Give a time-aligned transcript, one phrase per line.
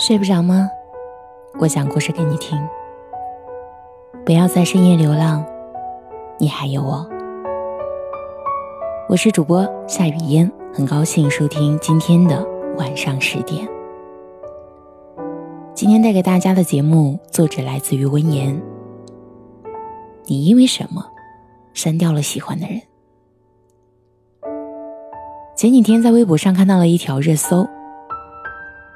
[0.00, 0.70] 睡不着吗？
[1.58, 2.56] 我讲故事给你听。
[4.24, 5.44] 不要在深夜流浪，
[6.38, 7.04] 你还有我。
[9.08, 13.68] 我是主播夏雨嫣，很高兴收听今天的晚上十点。
[15.74, 18.62] 今天带给大家的节目，作者来自于温言。
[20.26, 21.04] 你因为什么
[21.74, 22.80] 删掉了喜欢的人？
[25.56, 27.66] 前几天在微博上看到了一条热搜。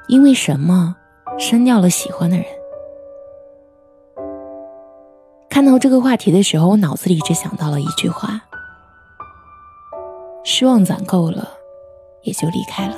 [0.07, 0.95] 因为什么
[1.39, 2.45] 删掉了喜欢的人？
[5.49, 8.41] 看到这个话题的时候，我脑子里只想到了一句话：
[10.43, 11.47] 失望攒够了，
[12.23, 12.95] 也就离开了；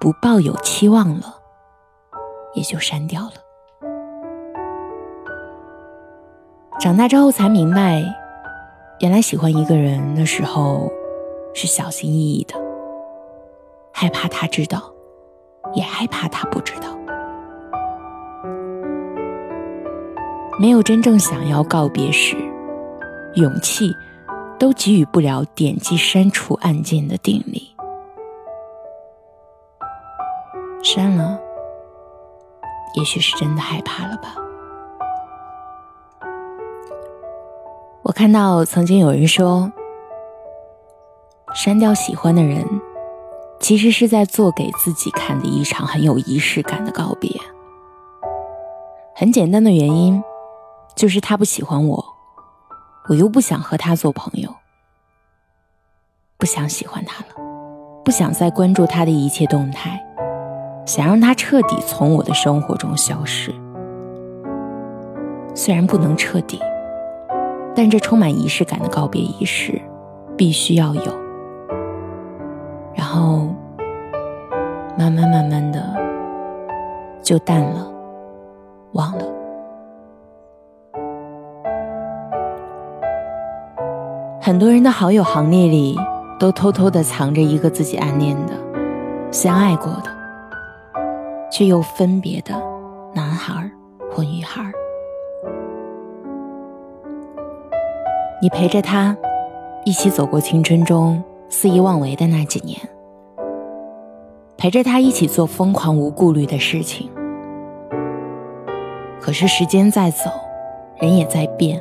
[0.00, 1.34] 不抱有期望了，
[2.54, 3.32] 也就删掉了。
[6.80, 8.02] 长大之后才明白，
[9.00, 10.90] 原来喜欢一个人的时候
[11.54, 12.54] 是小心翼翼的。
[13.92, 14.92] 害怕他知道，
[15.74, 16.88] 也害怕他不知道。
[20.60, 22.36] 没有真正想要告别时，
[23.34, 23.94] 勇气
[24.58, 27.74] 都给予不了点击删除按键的定力。
[30.82, 31.38] 删了，
[32.94, 34.34] 也许是真的害怕了吧。
[38.02, 39.70] 我看到曾经有人说，
[41.54, 42.66] 删掉喜欢的人。
[43.60, 47.30] 其实是在做给自己看的一场很有仪式感的告别。
[49.14, 50.22] 很简单的原因，
[50.94, 52.04] 就是他不喜欢我，
[53.08, 54.54] 我又不想和他做朋友，
[56.36, 57.34] 不想喜欢他了，
[58.04, 60.00] 不想再关注他的一切动态，
[60.86, 63.52] 想让他彻底从我的生活中消失。
[65.52, 66.60] 虽然不能彻底，
[67.74, 69.82] 但这充满仪式感的告别仪式，
[70.36, 71.18] 必须要有。
[72.94, 73.47] 然后，
[74.98, 75.80] 慢慢慢慢的
[77.22, 77.88] 就淡了，
[78.94, 79.24] 忘了。
[84.40, 85.96] 很多人的好友行列里，
[86.36, 88.54] 都偷偷的藏着一个自己暗恋的、
[89.30, 90.10] 相爱过的，
[91.48, 92.60] 却又分别的
[93.14, 93.70] 男孩
[94.10, 94.60] 或女孩。
[98.42, 99.16] 你陪着他，
[99.84, 101.22] 一起走过青春中。
[101.50, 102.78] 肆意妄为的那几年，
[104.58, 107.08] 陪着他一起做疯狂无顾虑的事情。
[109.20, 110.28] 可是时间在走，
[111.00, 111.80] 人也在变，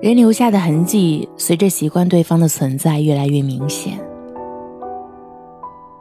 [0.00, 3.98] 人留下的痕迹随着习惯对方的存在越来越明显。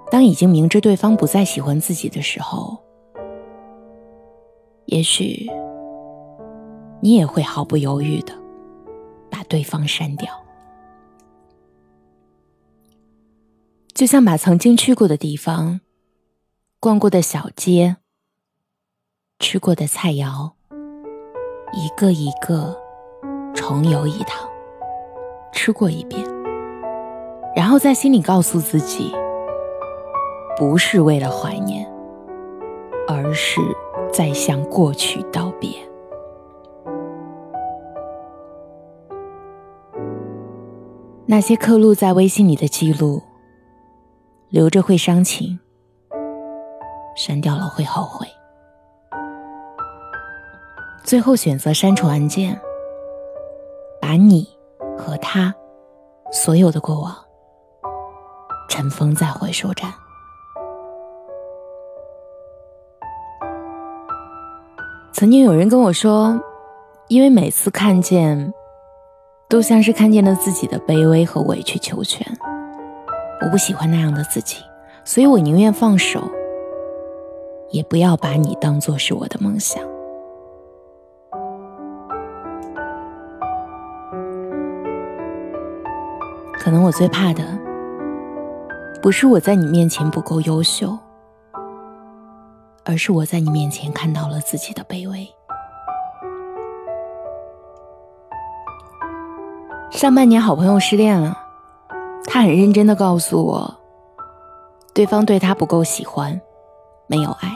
[0.10, 2.78] 当已经明知对方不再喜欢自己的时候，
[4.86, 5.50] 也许
[7.02, 8.34] 你也会毫不犹豫的
[9.30, 10.30] 把对方删掉。
[13.94, 15.80] 就像把曾经去过的地方、
[16.80, 17.98] 逛过的小街、
[19.38, 20.54] 吃过的菜肴，
[21.74, 22.76] 一个一个
[23.54, 24.50] 重游一趟，
[25.52, 26.20] 吃过一遍，
[27.56, 29.14] 然后在心里告诉自己，
[30.58, 31.88] 不是为了怀念，
[33.08, 33.62] 而是
[34.12, 35.70] 在向过去道别。
[41.28, 43.22] 那些刻录在微信里的记录。
[44.54, 45.60] 留着会伤情，
[47.16, 48.28] 删掉了会后悔。
[51.04, 52.62] 最后选择删除按键，
[54.00, 54.48] 把你
[54.96, 55.52] 和他
[56.32, 57.16] 所有的过往
[58.70, 59.92] 尘封在回收站。
[65.14, 66.40] 曾经有人跟我说，
[67.08, 68.54] 因为每次看见，
[69.50, 72.24] 都像是看见了自己的卑微和委曲求全。
[73.44, 74.64] 我不喜欢那样的自己，
[75.04, 76.32] 所以我宁愿放手，
[77.72, 79.84] 也不要把你当做是我的梦想。
[86.54, 87.44] 可能我最怕的，
[89.02, 90.98] 不是我在你面前不够优秀，
[92.86, 95.28] 而是我在你面前看到了自己的卑微。
[99.92, 101.43] 上半年，好朋友失恋了。
[102.26, 103.76] 他很认真的告诉我，
[104.94, 106.42] 对方对他不够喜欢，
[107.08, 107.54] 没有爱。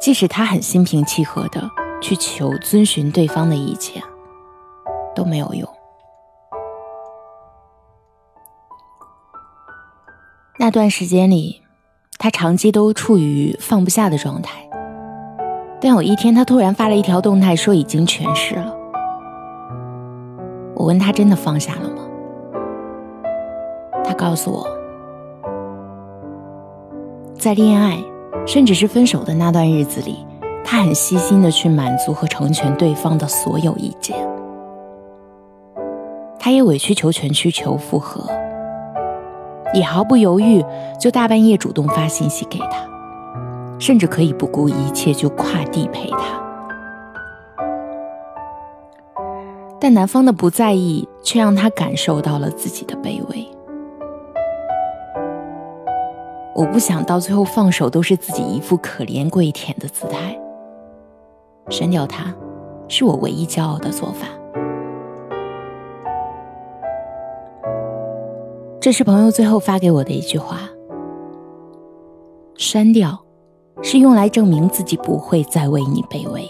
[0.00, 1.68] 即使他很心平气和的
[2.00, 4.02] 去求遵循对方的意见，
[5.14, 5.68] 都没有用。
[10.58, 11.62] 那段时间里，
[12.18, 14.68] 他长期都处于放不下的状态。
[15.80, 18.74] 但有一天，他突然发了一条动态，说已经全释了。
[20.74, 22.04] 我问他：“真的放下了吗？”
[24.18, 24.66] 告诉我，
[27.36, 27.96] 在恋爱，
[28.44, 30.26] 甚至是分手的那段日子里，
[30.64, 34.16] 他很细心的去满足和成全对方的所有意见。
[36.36, 38.28] 他也委曲求全去求复合，
[39.72, 40.64] 也毫不犹豫
[40.98, 42.78] 就大半夜主动发信息给他，
[43.78, 46.18] 甚至可以不顾一切就跨地陪他。
[49.80, 53.46] 但男方的不在意，却让他感受到了自己的卑微。
[56.58, 60.36] 我不想到最后放手都是自己一副可怜跪舔的姿态。
[61.70, 62.34] 删掉他，
[62.88, 64.26] 是我唯一骄傲的做法。
[68.80, 70.68] 这是朋友最后发给我的一句话。
[72.56, 73.16] 删掉，
[73.80, 76.42] 是用来证明自己不会再为你卑微。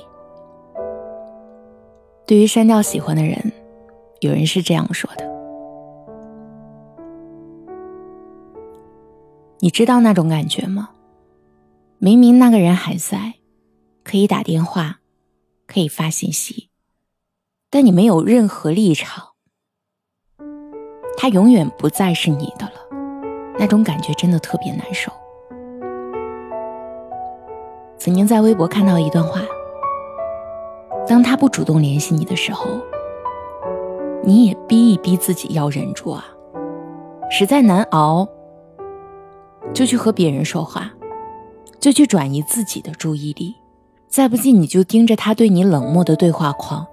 [2.25, 3.53] 对于删掉喜欢的人，
[4.21, 5.38] 有人是这样说的。
[9.61, 10.91] 你知道那种感觉吗？
[11.99, 13.35] 明明那个人还在，
[14.05, 15.01] 可以打电话，
[15.67, 16.69] 可以发信息，
[17.69, 19.31] 但你没有任何立场，
[21.17, 22.73] 他永远不再是你的了。
[23.59, 25.11] 那种感觉真的特别难受。
[27.99, 29.41] 曾经在微博看到一段话：
[31.05, 32.81] 当他不主动联系你的时候，
[34.23, 36.25] 你也逼一逼自己要忍住啊，
[37.29, 38.29] 实在难熬。
[39.75, 40.91] 就去和别人说话，
[41.79, 43.55] 就去转移自己的注意力，
[44.09, 46.87] 再不济你就盯着他对你冷漠的对话框，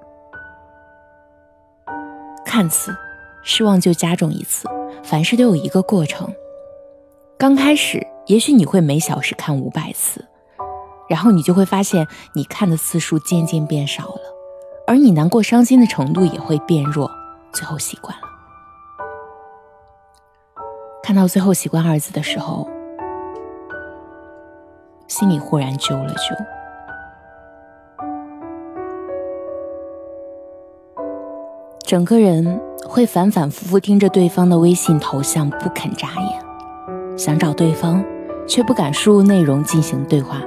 [2.45, 2.95] 看似
[3.43, 4.67] 失望就加重一次。
[5.03, 6.33] 凡事都有一个过程，
[7.37, 10.25] 刚开始也许你会每小时看五百次，
[11.07, 14.21] 然后你就会发现你看的次数渐渐变少了，
[14.87, 17.09] 而你难过伤心的程度也会变弱，
[17.53, 18.24] 最后习惯了。
[21.05, 22.67] 看到最后“习惯”二字的时候，
[25.07, 26.35] 心里忽然揪了揪，
[31.85, 32.59] 整个人
[32.89, 36.43] 会反反复复盯着对方的微信头像不肯眨眼，
[37.15, 38.03] 想找对方
[38.47, 40.41] 却不敢输入内容进行对话。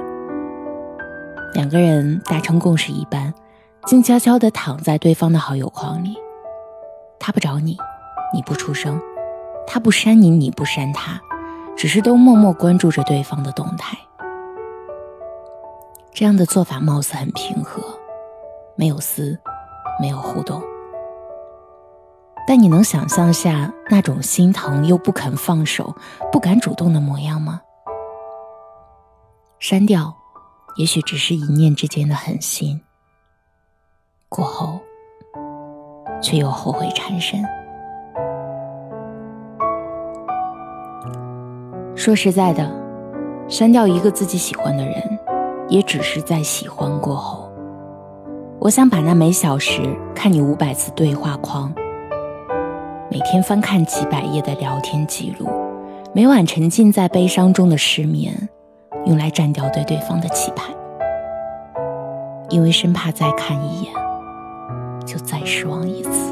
[1.53, 3.33] 两个人达成共识一般，
[3.85, 6.17] 静悄悄地躺在对方的好友框里，
[7.17, 7.77] 他不找你，
[8.33, 8.99] 你不出声。
[9.71, 11.21] 他不删你，你不删他，
[11.77, 13.95] 只是都默默关注着对方的动态。
[16.11, 17.83] 这样的做法貌似很平和，
[18.75, 19.39] 没有撕，
[20.01, 20.59] 没有互动。
[22.47, 25.95] 但你能想象下那种心疼又不肯放手、
[26.31, 27.61] 不敢主动的模样吗？
[29.59, 30.15] 删掉，
[30.77, 32.81] 也许只是一念之间的狠心，
[34.29, 34.79] 过后
[36.23, 37.45] 却又后悔缠身。
[41.99, 42.65] 说实在的，
[43.49, 45.19] 删掉一个自己喜欢的人，
[45.67, 47.51] 也只是在喜欢过后。
[48.57, 49.81] 我想把那每小时
[50.15, 51.73] 看你五百次对话框，
[53.11, 55.49] 每天翻看几百页的聊天记录，
[56.13, 58.33] 每晚沉浸在悲伤中的失眠，
[59.05, 60.73] 用来占掉对对方的期盼，
[62.47, 63.93] 因为生怕再看一眼，
[65.05, 66.28] 就再失望一次。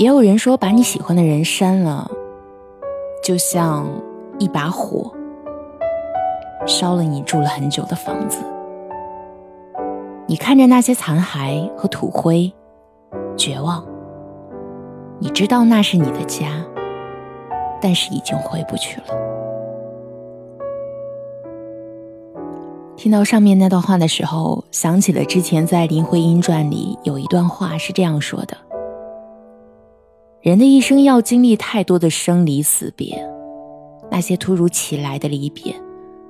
[0.00, 2.10] 也有人说，把你喜欢的人删了，
[3.22, 3.86] 就像
[4.38, 5.12] 一把火
[6.66, 8.42] 烧了你住了很久的房子。
[10.26, 12.50] 你看着那些残骸和土灰，
[13.36, 13.84] 绝望。
[15.18, 16.64] 你知道那是你的家，
[17.78, 19.06] 但是已经回不去了。
[22.96, 28.56] 听到上面那段话的时候，想起了之前在《林徽因传》里有一段话是这样说的。
[30.42, 33.22] 人的一生要经历太多的生离死别，
[34.10, 35.74] 那些突如其来的离别，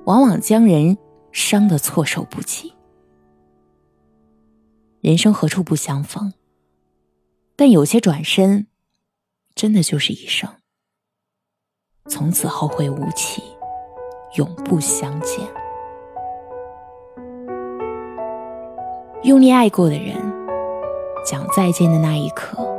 [0.03, 0.97] 往往将人
[1.31, 2.73] 伤得措手不及。
[4.99, 6.33] 人生何处不相逢？
[7.55, 8.67] 但有些转身，
[9.55, 10.49] 真的就是一生，
[12.07, 13.41] 从此后会无期，
[14.35, 15.39] 永不相见。
[19.23, 20.17] 用力爱过的人，
[21.25, 22.70] 讲再见的那一刻。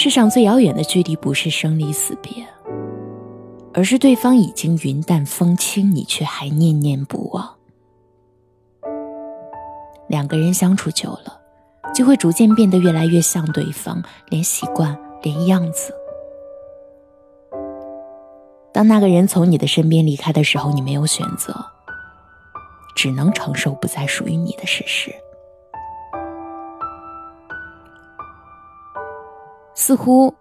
[0.00, 2.46] 世上最遥远的距离，不是生离死别，
[3.74, 7.56] 而是对方已经云淡风轻，你却还念念不忘。
[10.08, 11.40] 两个人相处久了，
[11.92, 15.92] 就会逐渐变得越来越像对方，连习惯，连样子。
[18.72, 21.52] 当那个人从你的身边离开的时候，你没有选择，
[22.94, 25.12] 只能承受不再属于你的事实。
[29.88, 30.34] 似乎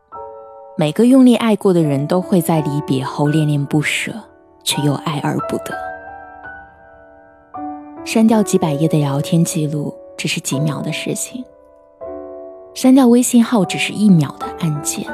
[0.77, 4.11] 每个用力爱过的人都会在离别后恋恋不舍，
[4.61, 5.73] 却又爱而不得。
[8.03, 11.45] 删掉几百页的聊天记录只是几秒的事情，
[12.73, 15.07] 删掉微信号只是一秒的按键。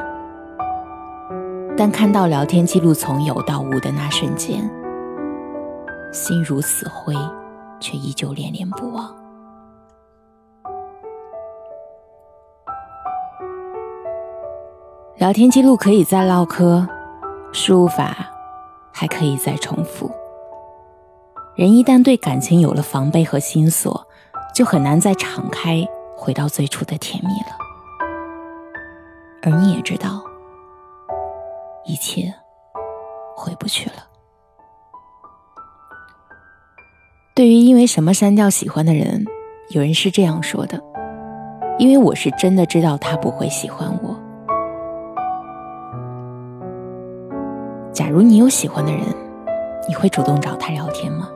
[1.76, 4.68] 但看到聊天记录从有到无的那瞬间，
[6.12, 7.14] 心如死灰，
[7.78, 9.14] 却依旧恋恋不忘。
[15.24, 16.86] 聊天记录可以再唠嗑，
[17.50, 18.14] 输入法
[18.92, 20.10] 还可以再重复。
[21.54, 24.06] 人一旦对感情有了防备和心锁，
[24.54, 25.82] 就很难再敞开，
[26.14, 27.56] 回到最初的甜蜜了。
[29.44, 30.22] 而你也知道，
[31.86, 32.30] 一切
[33.34, 34.04] 回不去了。
[37.34, 39.24] 对于因为什么删掉喜欢的人，
[39.70, 40.78] 有人是这样说的：
[41.78, 44.23] 因为我是真的知道他不会喜欢我。
[47.94, 49.02] 假如你有喜欢的人，
[49.88, 51.28] 你会主动找他聊天吗？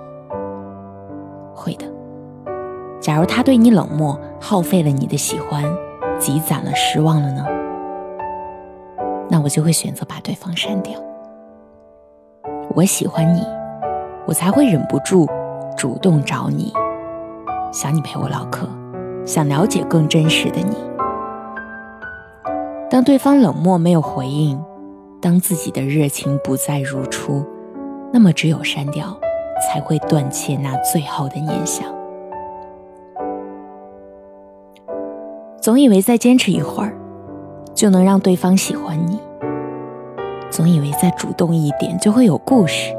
[1.55, 1.87] 会的。
[3.00, 5.62] 假如他对你冷漠，耗费了你的喜欢，
[6.19, 7.47] 积攒了失望了呢？
[9.31, 10.99] 那我就会选择把对方删掉。
[12.75, 13.47] 我喜欢你，
[14.27, 15.29] 我才会忍不住
[15.77, 16.73] 主动找你，
[17.71, 18.67] 想你陪我唠嗑，
[19.25, 20.77] 想了解更真实的你。
[22.91, 24.61] 当对方冷漠没有回应，
[25.21, 27.45] 当自己的热情不再如初，
[28.13, 29.19] 那么只有删掉，
[29.67, 31.85] 才会断切那最后的念想。
[35.61, 36.97] 总以为再坚持一会儿，
[37.75, 39.19] 就能让对方喜欢你；
[40.51, 42.95] 总以为再主动一点就会有故事。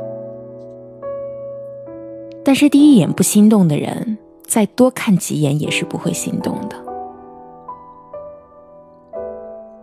[2.43, 6.75] 但是第一眼不心动的人，再多看几眼也是不会心动的。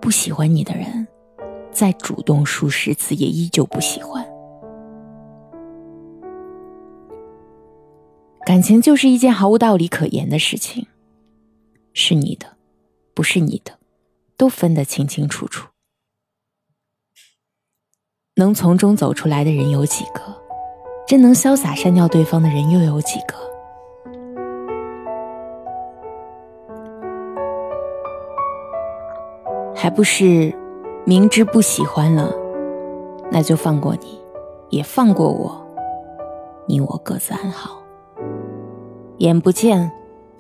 [0.00, 1.08] 不喜欢你的人。
[1.76, 4.26] 再主动数十次，也依旧不喜欢。
[8.46, 10.86] 感情就是一件毫无道理可言的事情，
[11.92, 12.56] 是你的，
[13.12, 13.78] 不是你的，
[14.38, 15.68] 都分得清清楚楚。
[18.36, 20.20] 能从中走出来的人有几个？
[21.06, 23.34] 真能潇洒删掉对方的人又有几个？
[29.74, 30.65] 还不是？
[31.08, 32.34] 明知不喜欢了，
[33.30, 34.20] 那就放过你，
[34.70, 35.64] 也放过我，
[36.66, 37.80] 你我各自安好。
[39.18, 39.92] 眼不见，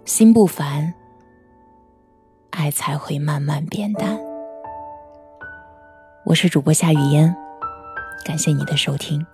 [0.04, 0.92] 心不烦，
[2.50, 4.18] 爱才会慢慢变淡。
[6.24, 7.32] 我是主播夏雨嫣，
[8.24, 9.24] 感谢你的收听。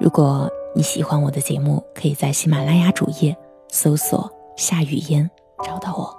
[0.00, 3.36] 如果你喜欢我的节目，可以在喜马拉雅主页
[3.68, 5.30] 搜索“夏雨嫣”
[5.62, 6.17] 找到我。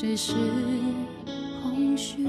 [0.00, 0.32] 只是
[1.62, 2.26] 空虚。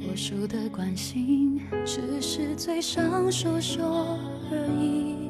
[0.00, 4.18] 多数的关心，只是嘴上说说
[4.50, 5.28] 而已。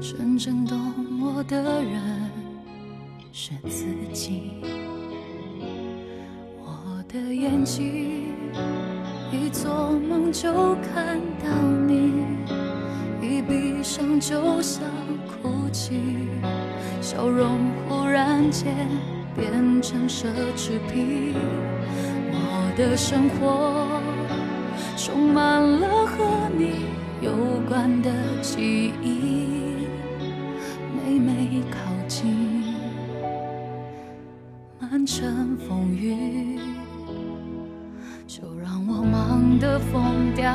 [0.00, 0.76] 真正懂
[1.20, 2.02] 我的人
[3.30, 4.54] 是自己，
[6.58, 8.24] 我的眼睛。
[9.30, 12.21] 一做梦就看到你，
[13.82, 14.84] 悲伤就像
[15.26, 16.00] 哭泣，
[17.00, 17.58] 笑容
[17.88, 18.72] 忽然间
[19.34, 21.34] 变成奢侈品。
[22.30, 24.00] 我的生活
[24.96, 26.84] 充满了和你
[27.20, 27.32] 有
[27.68, 29.88] 关的记忆，
[30.94, 32.62] 每每靠近，
[34.78, 36.60] 满城风雨。
[39.58, 40.52] 的疯掉，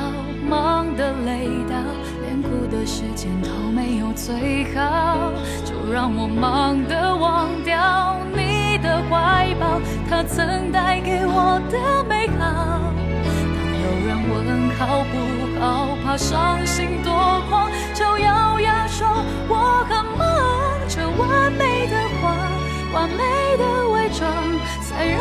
[0.49, 1.75] 忙的累到，
[2.23, 5.31] 连哭的时间都没有最好。
[5.65, 12.79] 就让我忙的忘掉你的怀抱，它曾带给我的美好。
[13.23, 17.11] 当有人问好不好，怕伤心多
[17.49, 19.07] 狂，就咬牙说
[19.47, 20.27] 我很忙。
[20.87, 22.35] 这完美的谎，
[22.93, 24.31] 完美的伪装，
[24.81, 25.19] 才让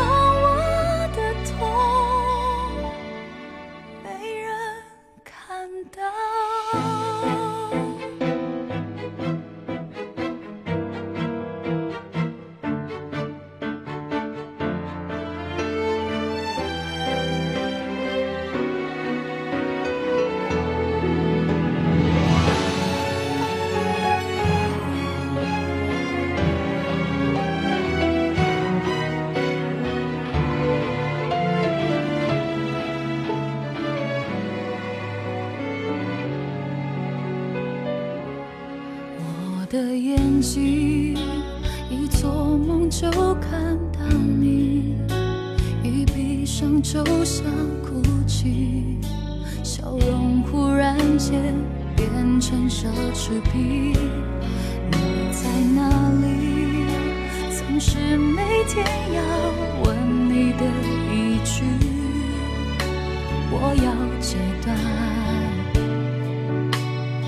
[39.69, 41.17] 的眼睛
[41.91, 44.97] 一做梦就看到你
[45.83, 47.45] 一闭上就想
[47.83, 48.99] 哭泣
[49.65, 51.55] 笑容忽然间
[51.97, 52.09] 变
[52.41, 53.95] 成奢侈品。
[54.91, 55.89] 你在哪
[56.21, 56.87] 里
[57.51, 59.23] 总是每天要
[59.83, 60.65] 问你的
[61.11, 61.65] 一句
[63.51, 64.77] 我要戒断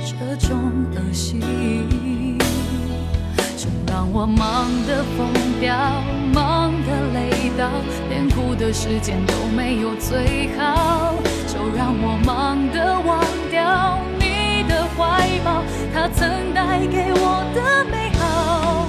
[0.04, 0.57] 这种
[0.95, 1.40] 恶习
[3.58, 5.26] 就让我忙得疯
[5.60, 5.74] 掉，
[6.32, 7.68] 忙得累到，
[8.08, 11.12] 连哭的时间都没有最好。
[11.48, 13.18] 就让我忙得忘
[13.50, 18.86] 掉你的怀抱，它曾带给我的美好。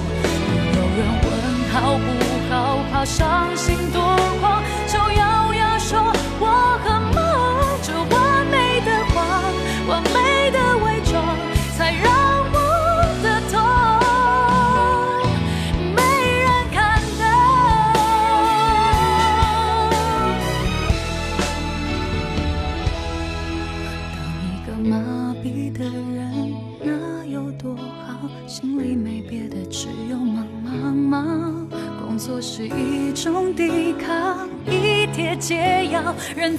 [0.76, 1.28] 有人问
[1.72, 2.06] 好不
[2.48, 4.00] 好，怕伤心多
[4.40, 5.98] 狂，就咬牙说
[6.38, 7.09] 我很
[36.40, 36.56] 药，人